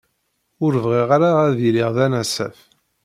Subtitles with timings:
[0.65, 2.57] Ur bɣiɣ ara ad iliɣ d anasaf.